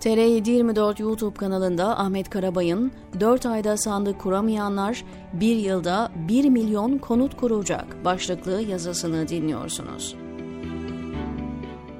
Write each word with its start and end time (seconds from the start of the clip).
TR724 0.00 1.02
YouTube 1.02 1.36
kanalında 1.36 1.98
Ahmet 1.98 2.30
Karabay'ın 2.30 2.92
4 3.20 3.46
ayda 3.46 3.76
sandık 3.76 4.20
kuramayanlar 4.20 5.04
1 5.32 5.56
yılda 5.56 6.10
1 6.28 6.48
milyon 6.48 6.98
konut 6.98 7.36
kuracak 7.36 8.04
başlıklı 8.04 8.62
yazısını 8.62 9.28
dinliyorsunuz. 9.28 10.16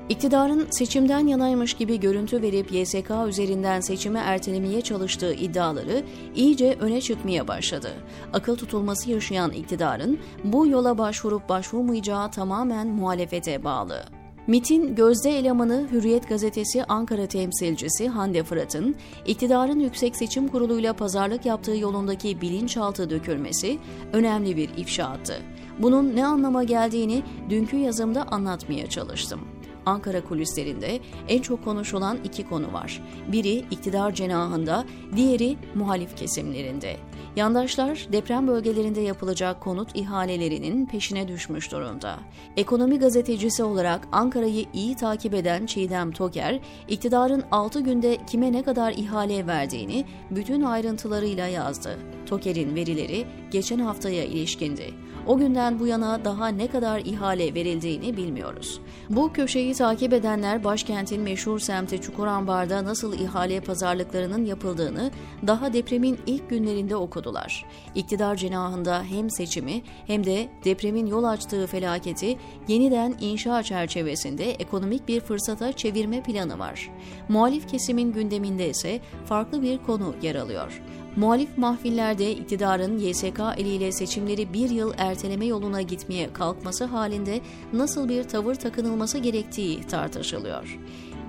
İktidarın 0.08 0.66
seçimden 0.70 1.26
yanaymış 1.26 1.74
gibi 1.74 2.00
görüntü 2.00 2.42
verip 2.42 2.72
YSK 2.72 3.10
üzerinden 3.28 3.80
seçimi 3.80 4.18
ertelemeye 4.18 4.80
çalıştığı 4.80 5.34
iddiaları 5.34 6.02
iyice 6.34 6.76
öne 6.80 7.00
çıkmaya 7.00 7.48
başladı. 7.48 7.90
Akıl 8.32 8.56
tutulması 8.56 9.10
yaşayan 9.10 9.50
iktidarın 9.50 10.18
bu 10.44 10.66
yola 10.66 10.98
başvurup 10.98 11.48
başvurmayacağı 11.48 12.30
tamamen 12.30 12.86
muhalefete 12.86 13.64
bağlı. 13.64 14.17
MIT'in 14.48 14.94
gözde 14.94 15.38
elemanı 15.38 15.88
Hürriyet 15.92 16.28
Gazetesi 16.28 16.84
Ankara 16.84 17.26
temsilcisi 17.26 18.08
Hande 18.08 18.44
Fırat'ın 18.44 18.96
iktidarın 19.26 19.80
Yüksek 19.80 20.16
Seçim 20.16 20.48
Kurulu'yla 20.48 20.92
pazarlık 20.92 21.46
yaptığı 21.46 21.76
yolundaki 21.76 22.40
bilinçaltı 22.40 23.10
dökülmesi 23.10 23.78
önemli 24.12 24.56
bir 24.56 24.70
ifşaattı. 24.76 25.42
Bunun 25.78 26.16
ne 26.16 26.26
anlama 26.26 26.64
geldiğini 26.64 27.22
dünkü 27.50 27.76
yazımda 27.76 28.22
anlatmaya 28.22 28.86
çalıştım. 28.86 29.57
Ankara 29.88 30.24
kulislerinde 30.24 31.00
en 31.28 31.42
çok 31.42 31.64
konuşulan 31.64 32.18
iki 32.24 32.48
konu 32.48 32.72
var. 32.72 33.02
Biri 33.32 33.64
iktidar 33.70 34.14
cenahında, 34.14 34.84
diğeri 35.16 35.56
muhalif 35.74 36.16
kesimlerinde. 36.16 36.96
Yandaşlar 37.36 38.06
deprem 38.12 38.48
bölgelerinde 38.48 39.00
yapılacak 39.00 39.60
konut 39.60 39.96
ihalelerinin 39.96 40.86
peşine 40.86 41.28
düşmüş 41.28 41.72
durumda. 41.72 42.18
Ekonomi 42.56 42.98
gazetecisi 42.98 43.62
olarak 43.62 44.08
Ankara'yı 44.12 44.66
iyi 44.72 44.96
takip 44.96 45.34
eden 45.34 45.66
Çiğdem 45.66 46.12
Toker, 46.12 46.60
iktidarın 46.88 47.44
6 47.50 47.80
günde 47.80 48.18
kime 48.26 48.52
ne 48.52 48.62
kadar 48.62 48.92
ihale 48.92 49.46
verdiğini 49.46 50.04
bütün 50.30 50.62
ayrıntılarıyla 50.62 51.46
yazdı. 51.46 51.98
Toker'in 52.28 52.74
verileri 52.74 53.26
geçen 53.50 53.78
haftaya 53.78 54.24
ilişkindi. 54.24 54.94
O 55.26 55.38
günden 55.38 55.78
bu 55.78 55.86
yana 55.86 56.24
daha 56.24 56.48
ne 56.48 56.66
kadar 56.66 57.00
ihale 57.00 57.54
verildiğini 57.54 58.16
bilmiyoruz. 58.16 58.80
Bu 59.10 59.32
köşeyi 59.32 59.74
takip 59.74 60.12
edenler 60.12 60.64
başkentin 60.64 61.22
meşhur 61.22 61.58
semti 61.58 62.00
Çukurambar'da 62.00 62.84
nasıl 62.84 63.18
ihale 63.18 63.60
pazarlıklarının 63.60 64.44
yapıldığını 64.44 65.10
daha 65.46 65.72
depremin 65.72 66.18
ilk 66.26 66.50
günlerinde 66.50 66.96
okudular. 66.96 67.64
İktidar 67.94 68.36
cenahında 68.36 69.02
hem 69.02 69.30
seçimi 69.30 69.82
hem 70.06 70.24
de 70.24 70.48
depremin 70.64 71.06
yol 71.06 71.24
açtığı 71.24 71.66
felaketi 71.66 72.38
yeniden 72.68 73.14
inşa 73.20 73.62
çerçevesinde 73.62 74.50
ekonomik 74.50 75.08
bir 75.08 75.20
fırsata 75.20 75.72
çevirme 75.72 76.22
planı 76.22 76.58
var. 76.58 76.90
Muhalif 77.28 77.68
kesimin 77.68 78.12
gündeminde 78.12 78.68
ise 78.68 79.00
farklı 79.24 79.62
bir 79.62 79.78
konu 79.78 80.14
yer 80.22 80.34
alıyor. 80.34 80.82
Muhalif 81.16 81.58
mahfillerde 81.58 82.32
iktidarın 82.32 82.98
YSK 82.98 83.40
eliyle 83.56 83.92
seçimleri 83.92 84.52
bir 84.52 84.70
yıl 84.70 84.92
erteleme 84.98 85.46
yoluna 85.46 85.82
gitmeye 85.82 86.32
kalkması 86.32 86.84
halinde 86.84 87.40
nasıl 87.72 88.08
bir 88.08 88.24
tavır 88.24 88.54
takınılması 88.54 89.18
gerektiği 89.18 89.80
tartışılıyor. 89.80 90.78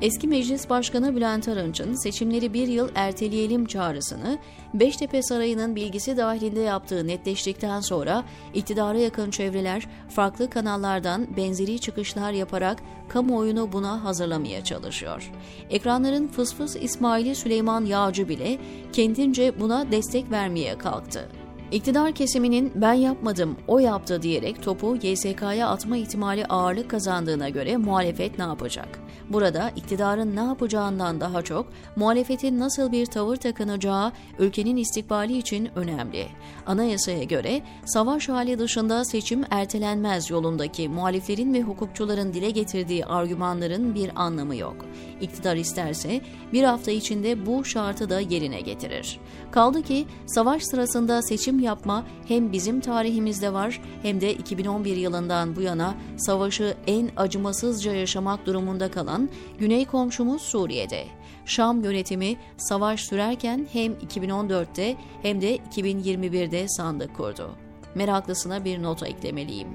Eski 0.01 0.27
Meclis 0.27 0.69
Başkanı 0.69 1.15
Bülent 1.15 1.47
Arınç'ın 1.47 1.93
seçimleri 1.93 2.53
bir 2.53 2.67
yıl 2.67 2.89
erteleyelim 2.95 3.65
çağrısını 3.65 4.37
Beştepe 4.73 5.23
Sarayı'nın 5.23 5.75
bilgisi 5.75 6.17
dahilinde 6.17 6.59
yaptığı 6.59 7.07
netleştikten 7.07 7.79
sonra 7.79 8.23
iktidara 8.53 8.97
yakın 8.97 9.31
çevreler 9.31 9.87
farklı 10.09 10.49
kanallardan 10.49 11.37
benzeri 11.37 11.79
çıkışlar 11.79 12.31
yaparak 12.31 12.79
kamuoyunu 13.09 13.71
buna 13.71 14.03
hazırlamaya 14.03 14.63
çalışıyor. 14.63 15.31
Ekranların 15.69 16.27
fısfıs 16.27 16.75
İsmaili 16.75 17.35
Süleyman 17.35 17.85
Yağcı 17.85 18.29
bile 18.29 18.57
kendince 18.93 19.59
buna 19.59 19.91
destek 19.91 20.31
vermeye 20.31 20.77
kalktı. 20.77 21.38
İktidar 21.71 22.11
kesiminin 22.11 22.71
ben 22.75 22.93
yapmadım, 22.93 23.57
o 23.67 23.79
yaptı 23.79 24.21
diyerek 24.21 24.63
topu 24.63 24.97
YSK'ya 25.01 25.67
atma 25.67 25.97
ihtimali 25.97 26.45
ağırlık 26.45 26.89
kazandığına 26.89 27.49
göre 27.49 27.77
muhalefet 27.77 28.37
ne 28.37 28.43
yapacak? 28.43 28.99
Burada 29.29 29.71
iktidarın 29.75 30.35
ne 30.35 30.39
yapacağından 30.39 31.21
daha 31.21 31.41
çok 31.41 31.67
muhalefetin 31.95 32.59
nasıl 32.59 32.91
bir 32.91 33.05
tavır 33.05 33.35
takınacağı 33.35 34.11
ülkenin 34.39 34.77
istikbali 34.77 35.37
için 35.37 35.69
önemli. 35.75 36.27
Anayasaya 36.65 37.23
göre 37.23 37.61
savaş 37.85 38.29
hali 38.29 38.59
dışında 38.59 39.05
seçim 39.05 39.43
ertelenmez 39.49 40.29
yolundaki 40.29 40.89
muhaliflerin 40.89 41.53
ve 41.53 41.61
hukukçuların 41.61 42.33
dile 42.33 42.49
getirdiği 42.49 43.05
argümanların 43.05 43.95
bir 43.95 44.11
anlamı 44.15 44.55
yok. 44.55 44.85
İktidar 45.21 45.55
isterse 45.55 46.21
bir 46.53 46.63
hafta 46.63 46.91
içinde 46.91 47.45
bu 47.45 47.65
şartı 47.65 48.09
da 48.09 48.19
yerine 48.19 48.61
getirir. 48.61 49.19
Kaldı 49.51 49.81
ki 49.81 50.05
savaş 50.25 50.63
sırasında 50.63 51.21
seçim 51.21 51.58
yapma 51.59 52.05
hem 52.27 52.51
bizim 52.51 52.81
tarihimizde 52.81 53.53
var 53.53 53.81
hem 54.01 54.21
de 54.21 54.33
2011 54.33 54.97
yılından 54.97 55.55
bu 55.55 55.61
yana 55.61 55.95
savaşı 56.17 56.77
en 56.87 57.09
acımasızca 57.17 57.93
yaşamak 57.93 58.45
durumunda 58.45 58.91
kalan 58.91 59.29
Güney 59.57 59.85
komşumuz 59.85 60.41
Suriye'de. 60.41 61.05
Şam 61.45 61.83
yönetimi 61.83 62.35
savaş 62.57 63.01
sürerken 63.01 63.67
hem 63.73 63.93
2014'te 63.93 64.95
hem 65.21 65.41
de 65.41 65.57
2021'de 65.57 66.67
sandık 66.67 67.15
kurdu 67.15 67.55
meraklısına 67.95 68.65
bir 68.65 68.83
nota 68.83 69.07
eklemeliyim. 69.07 69.67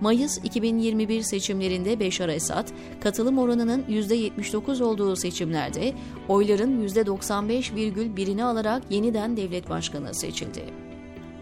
Mayıs 0.00 0.38
2021 0.38 1.22
seçimlerinde 1.22 2.00
Beşar 2.00 2.28
Esad, 2.28 2.68
katılım 3.00 3.38
oranının 3.38 3.82
%79 3.82 4.82
olduğu 4.82 5.16
seçimlerde 5.16 5.94
oyların 6.28 6.88
%95,1'ini 6.88 8.44
alarak 8.44 8.82
yeniden 8.90 9.36
devlet 9.36 9.70
başkanı 9.70 10.14
seçildi. 10.14 10.81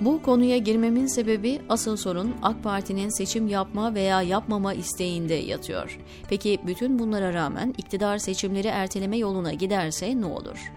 Bu 0.00 0.22
konuya 0.22 0.58
girmemin 0.58 1.06
sebebi 1.06 1.60
asıl 1.68 1.96
sorun 1.96 2.34
AK 2.42 2.62
Parti'nin 2.62 3.08
seçim 3.08 3.48
yapma 3.48 3.94
veya 3.94 4.22
yapmama 4.22 4.74
isteğinde 4.74 5.34
yatıyor. 5.34 5.98
Peki 6.28 6.58
bütün 6.66 6.98
bunlara 6.98 7.34
rağmen 7.34 7.74
iktidar 7.78 8.18
seçimleri 8.18 8.68
erteleme 8.68 9.16
yoluna 9.16 9.52
giderse 9.52 10.20
ne 10.20 10.26
olur? 10.26 10.72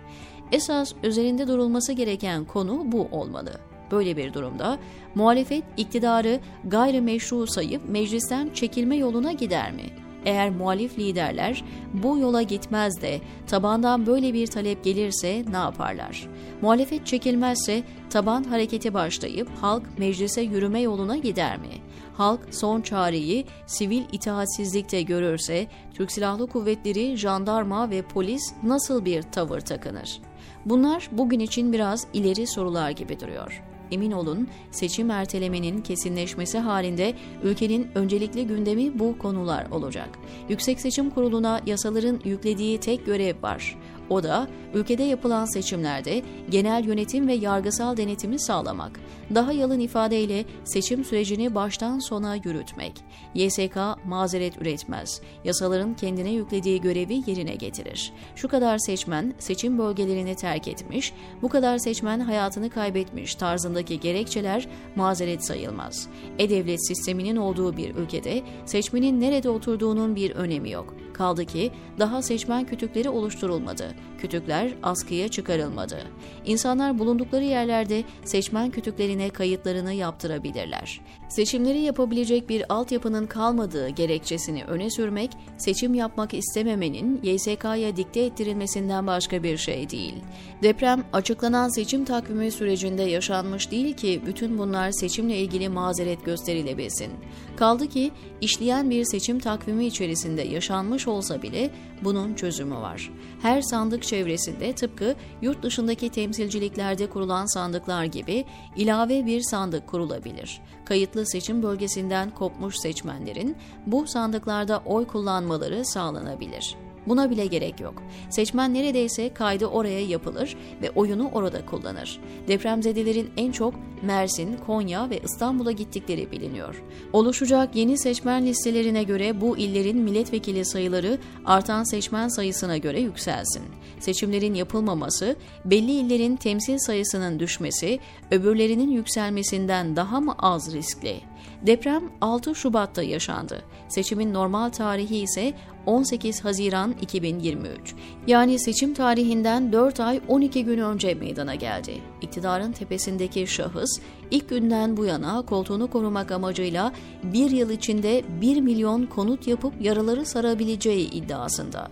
Esas 0.52 0.94
üzerinde 1.04 1.48
durulması 1.48 1.94
gereken 1.94 2.46
konu 2.46 2.92
bu 2.92 3.08
olmalı. 3.12 3.52
Böyle 3.92 4.18
bir 4.18 4.34
durumda 4.34 4.78
muhalefet 5.16 5.64
iktidarı 5.78 6.40
gayrimeşru 6.64 7.48
sayıp 7.48 7.90
meclisten 7.90 8.50
çekilme 8.54 8.96
yoluna 8.96 9.32
gider 9.32 9.72
mi? 9.72 9.84
Eğer 10.26 10.50
muhalif 10.50 11.00
liderler 11.00 11.64
bu 11.94 12.18
yola 12.18 12.42
gitmez 12.42 13.02
de 13.02 13.22
tabandan 13.48 14.06
böyle 14.06 14.34
bir 14.34 14.48
talep 14.48 14.84
gelirse 14.84 15.44
ne 15.52 15.58
yaparlar? 15.58 16.28
Muhalefet 16.62 17.08
çekilmezse 17.08 17.84
taban 18.10 18.44
hareketi 18.44 18.94
başlayıp 18.94 19.50
halk 19.62 19.84
meclise 19.98 20.42
yürüme 20.42 20.82
yoluna 20.82 21.18
gider 21.18 21.58
mi? 21.58 21.74
Halk 22.14 22.40
son 22.52 22.82
çareyi 22.82 23.46
sivil 23.66 24.04
itaatsizlikte 24.12 25.02
görürse 25.02 25.68
Türk 25.94 26.12
Silahlı 26.12 26.48
Kuvvetleri, 26.48 27.18
jandarma 27.18 27.90
ve 27.90 28.02
polis 28.02 28.54
nasıl 28.64 29.06
bir 29.06 29.22
tavır 29.22 29.60
takınır? 29.60 30.22
Bunlar 30.66 31.10
bugün 31.12 31.40
için 31.40 31.74
biraz 31.74 32.08
ileri 32.14 32.48
sorular 32.48 32.90
gibi 32.90 33.20
duruyor 33.20 33.73
emin 33.94 34.12
olun 34.12 34.48
seçim 34.72 35.12
ertelemenin 35.12 35.82
kesinleşmesi 35.82 36.58
halinde 36.58 37.14
ülkenin 37.44 37.88
öncelikli 37.96 38.48
gündemi 38.48 39.00
bu 39.00 39.18
konular 39.18 39.68
olacak. 39.72 40.10
Yüksek 40.50 40.82
Seçim 40.82 41.10
Kurulu'na 41.10 41.62
yasaların 41.66 42.20
yüklediği 42.26 42.80
tek 42.80 43.06
görev 43.06 43.44
var. 43.44 43.76
O 44.10 44.24
da 44.24 44.48
ülkede 44.74 45.04
yapılan 45.04 45.46
seçimlerde 45.46 46.22
genel 46.50 46.86
yönetim 46.86 47.28
ve 47.28 47.34
yargısal 47.34 47.98
denetimi 47.98 48.40
sağlamak. 48.40 49.00
Daha 49.36 49.52
yalın 49.54 49.80
ifadeyle 49.80 50.46
seçim 50.64 51.04
sürecini 51.04 51.56
baştan 51.56 52.00
sona 52.00 52.36
yürütmek. 52.36 52.94
YSK 53.36 53.78
mazeret 54.06 54.62
üretmez. 54.62 55.22
Yasaların 55.44 55.94
kendine 55.94 56.32
yüklediği 56.32 56.82
görevi 56.82 57.24
yerine 57.28 57.56
getirir. 57.56 58.14
Şu 58.36 58.48
kadar 58.48 58.78
seçmen 58.78 59.34
seçim 59.40 59.78
bölgelerini 59.78 60.36
terk 60.36 60.68
etmiş, 60.68 61.14
bu 61.42 61.50
kadar 61.50 61.78
seçmen 61.78 62.20
hayatını 62.20 62.70
kaybetmiş 62.70 63.36
tarzındaki 63.36 64.00
gerekçeler 64.00 64.68
mazeret 64.96 65.46
sayılmaz. 65.46 66.08
E-Devlet 66.40 66.88
sisteminin 66.88 67.36
olduğu 67.36 67.78
bir 67.78 67.96
ülkede 67.96 68.42
seçmenin 68.66 69.22
nerede 69.22 69.50
oturduğunun 69.50 70.16
bir 70.16 70.32
önemi 70.32 70.72
yok. 70.72 71.03
Kaldı 71.14 71.46
ki 71.46 71.72
daha 72.00 72.22
seçmen 72.22 72.66
kütükleri 72.66 73.10
oluşturulmadı. 73.10 73.96
Kütükler 74.18 74.74
askıya 74.84 75.28
çıkarılmadı. 75.28 75.98
İnsanlar 76.46 77.00
bulundukları 77.00 77.44
yerlerde 77.44 78.04
seçmen 78.26 78.72
kütüklerine 78.72 79.30
kayıtlarını 79.30 79.94
yaptırabilirler. 79.94 81.02
Seçimleri 81.30 81.80
yapabilecek 81.80 82.50
bir 82.50 82.74
altyapının 82.74 83.28
kalmadığı 83.28 83.90
gerekçesini 83.90 84.64
öne 84.64 84.90
sürmek, 84.90 85.32
seçim 85.58 85.94
yapmak 85.94 86.34
istememenin 86.34 87.20
YSK'ya 87.24 87.98
dikte 87.98 88.20
ettirilmesinden 88.20 89.08
başka 89.08 89.44
bir 89.44 89.58
şey 89.58 89.90
değil. 89.90 90.16
Deprem, 90.64 91.04
açıklanan 91.14 91.70
seçim 91.70 92.06
takvimi 92.06 92.52
sürecinde 92.52 93.04
yaşanmış 93.04 93.72
değil 93.72 93.94
ki 93.94 94.22
bütün 94.26 94.58
bunlar 94.58 94.92
seçimle 94.92 95.38
ilgili 95.38 95.70
mazeret 95.70 96.26
gösterilebilsin. 96.26 97.12
Kaldı 97.56 97.88
ki 97.88 98.12
işleyen 98.42 98.90
bir 98.90 99.04
seçim 99.04 99.40
takvimi 99.40 99.86
içerisinde 99.86 100.42
yaşanmış 100.42 101.03
olsa 101.08 101.42
bile 101.42 101.70
bunun 102.04 102.34
çözümü 102.34 102.76
var. 102.76 103.12
Her 103.42 103.62
sandık 103.62 104.04
çevresinde 104.04 104.74
tıpkı 104.74 105.16
yurt 105.42 105.64
dışındaki 105.64 106.10
temsilciliklerde 106.10 107.10
kurulan 107.10 107.46
sandıklar 107.46 108.04
gibi 108.04 108.46
ilave 108.76 109.26
bir 109.26 109.42
sandık 109.42 109.88
kurulabilir. 109.88 110.62
Kayıtlı 110.86 111.26
seçim 111.26 111.64
bölgesinden 111.64 112.30
kopmuş 112.30 112.76
seçmenlerin 112.78 113.56
bu 113.86 114.08
sandıklarda 114.08 114.82
oy 114.86 115.08
kullanmaları 115.08 115.86
sağlanabilir. 115.86 116.76
Buna 117.08 117.30
bile 117.30 117.46
gerek 117.46 117.80
yok. 117.80 118.04
Seçmen 118.30 118.74
neredeyse 118.74 119.34
kaydı 119.34 119.66
oraya 119.66 120.02
yapılır 120.06 120.58
ve 120.82 120.90
oyunu 120.92 121.30
orada 121.34 121.66
kullanır. 121.66 122.20
Depremzedelerin 122.48 123.30
en 123.38 123.52
çok 123.52 123.74
Mersin, 124.04 124.58
Konya 124.68 125.10
ve 125.10 125.20
İstanbul'a 125.20 125.72
gittikleri 125.72 126.32
biliniyor. 126.32 126.84
Oluşacak 127.14 127.76
yeni 127.76 127.98
seçmen 127.98 128.46
listelerine 128.46 129.04
göre 129.04 129.42
bu 129.42 129.58
illerin 129.58 129.98
milletvekili 129.98 130.66
sayıları 130.66 131.18
artan 131.46 131.84
seçmen 131.84 132.28
sayısına 132.28 132.78
göre 132.78 133.00
yükselsin. 133.02 133.64
Seçimlerin 134.00 134.54
yapılmaması, 134.54 135.36
belli 135.66 135.92
illerin 135.92 136.36
temsil 136.36 136.78
sayısının 136.78 137.40
düşmesi, 137.40 138.00
öbürlerinin 138.32 138.90
yükselmesinden 138.90 139.96
daha 139.96 140.20
mı 140.20 140.36
az 140.40 140.74
riskli? 140.74 141.22
Deprem 141.62 142.04
6 142.22 142.56
Şubat'ta 142.56 143.04
yaşandı. 143.04 143.64
Seçimin 143.88 144.34
normal 144.34 144.70
tarihi 144.70 145.18
ise 145.18 145.54
18 145.86 146.46
Haziran 146.46 146.96
2023. 147.02 147.96
Yani 148.28 148.60
seçim 148.60 148.94
tarihinden 148.94 149.74
4 149.74 150.00
ay 150.00 150.22
12 150.28 150.66
gün 150.66 150.80
önce 150.80 151.14
meydana 151.14 151.56
geldi. 151.56 151.94
İktidarın 152.22 152.72
tepesindeki 152.72 153.48
şahıs 153.48 154.00
ilk 154.32 154.50
günden 154.50 154.98
bu 154.98 155.06
yana 155.06 155.42
koltuğunu 155.42 155.88
korumak 155.88 156.32
amacıyla 156.32 156.92
bir 157.24 157.52
yıl 157.52 157.70
içinde 157.70 158.24
1 158.42 158.62
milyon 158.62 159.06
konut 159.06 159.48
yapıp 159.48 159.74
yaraları 159.82 160.26
sarabileceği 160.26 161.12
iddiasında. 161.12 161.88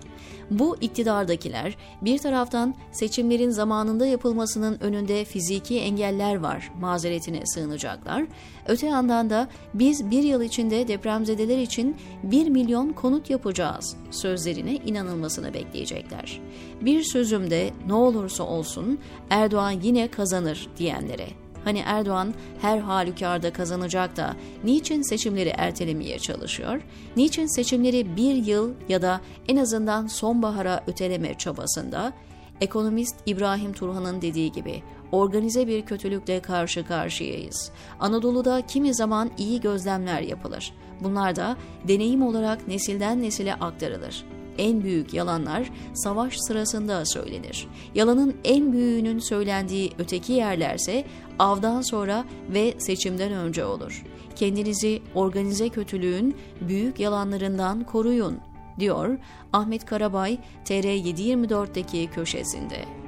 Bu 0.51 0.77
iktidardakiler 0.81 1.77
bir 2.01 2.17
taraftan 2.17 2.75
seçimlerin 2.91 3.49
zamanında 3.49 4.05
yapılmasının 4.05 4.77
önünde 4.81 5.25
fiziki 5.25 5.79
engeller 5.79 6.35
var 6.35 6.71
mazeretine 6.79 7.45
sığınacaklar. 7.45 8.25
Öte 8.67 8.87
yandan 8.87 9.29
da 9.29 9.47
biz 9.73 10.11
bir 10.11 10.23
yıl 10.23 10.41
içinde 10.41 10.87
depremzedeler 10.87 11.57
için 11.57 11.95
1 12.23 12.49
milyon 12.49 12.93
konut 12.93 13.29
yapacağız 13.29 13.95
sözlerine 14.11 14.75
inanılmasını 14.75 15.53
bekleyecekler. 15.53 16.41
Bir 16.81 17.03
sözümde 17.03 17.71
ne 17.87 17.93
olursa 17.93 18.43
olsun 18.43 18.99
Erdoğan 19.29 19.71
yine 19.83 20.07
kazanır 20.07 20.67
diyenlere 20.77 21.27
Hani 21.63 21.79
Erdoğan 21.85 22.33
her 22.61 22.77
halükarda 22.77 23.53
kazanacak 23.53 24.17
da 24.17 24.35
niçin 24.63 25.01
seçimleri 25.01 25.49
ertelemeye 25.57 26.19
çalışıyor? 26.19 26.81
Niçin 27.15 27.45
seçimleri 27.45 28.15
bir 28.15 28.35
yıl 28.35 28.73
ya 28.89 29.01
da 29.01 29.21
en 29.47 29.57
azından 29.57 30.07
sonbahara 30.07 30.83
öteleme 30.87 31.33
çabasında? 31.33 32.13
Ekonomist 32.61 33.15
İbrahim 33.25 33.73
Turhan'ın 33.73 34.21
dediği 34.21 34.51
gibi 34.51 34.83
organize 35.11 35.67
bir 35.67 35.81
kötülükle 35.81 36.39
karşı 36.39 36.87
karşıyayız. 36.87 37.71
Anadolu'da 37.99 38.61
kimi 38.67 38.93
zaman 38.93 39.31
iyi 39.37 39.61
gözlemler 39.61 40.21
yapılır. 40.21 40.73
Bunlar 41.03 41.35
da 41.35 41.57
deneyim 41.87 42.21
olarak 42.21 42.67
nesilden 42.67 43.21
nesile 43.21 43.53
aktarılır 43.53 44.25
en 44.57 44.83
büyük 44.83 45.13
yalanlar 45.13 45.71
savaş 45.93 46.37
sırasında 46.37 47.05
söylenir. 47.05 47.67
Yalanın 47.95 48.35
en 48.43 48.73
büyüğünün 48.73 49.19
söylendiği 49.19 49.91
öteki 49.99 50.33
yerlerse 50.33 51.03
avdan 51.39 51.81
sonra 51.81 52.25
ve 52.49 52.73
seçimden 52.77 53.31
önce 53.31 53.65
olur. 53.65 54.03
Kendinizi 54.35 55.01
organize 55.15 55.69
kötülüğün 55.69 56.35
büyük 56.61 56.99
yalanlarından 56.99 57.83
koruyun, 57.83 58.39
diyor 58.79 59.17
Ahmet 59.53 59.85
Karabay 59.85 60.37
TR724'deki 60.65 62.09
köşesinde. 62.13 63.00